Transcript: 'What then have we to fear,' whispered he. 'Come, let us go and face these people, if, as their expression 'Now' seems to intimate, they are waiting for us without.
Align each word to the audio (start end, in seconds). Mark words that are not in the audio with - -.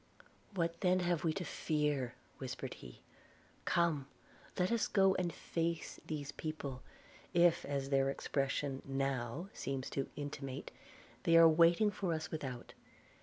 'What 0.55 0.81
then 0.81 1.01
have 1.01 1.23
we 1.23 1.31
to 1.33 1.45
fear,' 1.45 2.15
whispered 2.39 2.73
he. 2.73 3.01
'Come, 3.65 4.07
let 4.57 4.71
us 4.71 4.87
go 4.87 5.13
and 5.13 5.31
face 5.31 5.99
these 6.07 6.31
people, 6.31 6.81
if, 7.35 7.63
as 7.65 7.91
their 7.91 8.09
expression 8.09 8.81
'Now' 8.83 9.49
seems 9.53 9.91
to 9.91 10.09
intimate, 10.15 10.71
they 11.21 11.37
are 11.37 11.47
waiting 11.47 11.91
for 11.91 12.15
us 12.15 12.31
without. 12.31 12.73